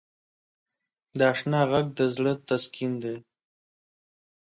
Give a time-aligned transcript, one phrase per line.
[1.17, 3.15] د اشنا ږغ د زړه تسکین دی.